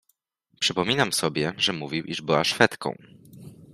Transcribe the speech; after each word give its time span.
"Przypominam 0.59 1.13
sobie, 1.13 1.53
że 1.57 1.73
mówił, 1.73 2.03
iż 2.05 2.21
była 2.21 2.43
szwedką." 2.43 2.95